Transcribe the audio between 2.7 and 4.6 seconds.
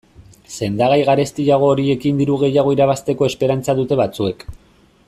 irabazteko esperantza dute batzuek.